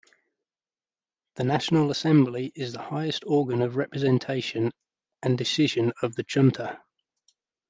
[1.35, 4.71] The National Assembly is the highest organ of representation
[5.21, 6.79] and decision of the Chunta.